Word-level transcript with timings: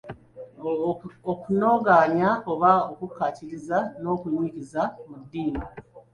Okunogaanya 1.31 2.29
oba 2.51 2.71
okukkaatiriza 2.91 3.77
n'okunnyikiza 4.01 4.83
mu 5.09 5.15
ddiini. 5.21 5.63